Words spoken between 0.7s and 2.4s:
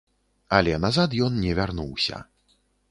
назад ён не вярнуўся.